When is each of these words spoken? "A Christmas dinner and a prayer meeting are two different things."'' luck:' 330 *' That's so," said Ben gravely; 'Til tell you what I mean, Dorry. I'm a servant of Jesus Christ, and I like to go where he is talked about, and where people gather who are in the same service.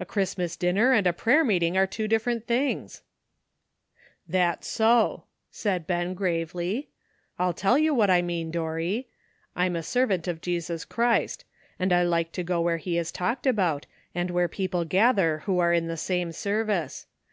"A 0.00 0.04
Christmas 0.04 0.56
dinner 0.56 0.90
and 0.92 1.06
a 1.06 1.12
prayer 1.12 1.44
meeting 1.44 1.76
are 1.76 1.86
two 1.86 2.08
different 2.08 2.44
things."'' 2.44 3.02
luck:' 4.26 4.32
330 4.32 4.32
*' 4.32 4.32
That's 4.36 4.66
so," 4.66 5.24
said 5.52 5.86
Ben 5.86 6.14
gravely; 6.14 6.88
'Til 7.38 7.52
tell 7.52 7.78
you 7.78 7.94
what 7.94 8.10
I 8.10 8.20
mean, 8.20 8.50
Dorry. 8.50 9.06
I'm 9.54 9.76
a 9.76 9.84
servant 9.84 10.26
of 10.26 10.40
Jesus 10.40 10.84
Christ, 10.84 11.44
and 11.78 11.92
I 11.92 12.02
like 12.02 12.32
to 12.32 12.42
go 12.42 12.60
where 12.60 12.78
he 12.78 12.98
is 12.98 13.12
talked 13.12 13.46
about, 13.46 13.86
and 14.12 14.32
where 14.32 14.48
people 14.48 14.84
gather 14.84 15.42
who 15.44 15.60
are 15.60 15.72
in 15.72 15.86
the 15.86 15.96
same 15.96 16.32
service. 16.32 17.06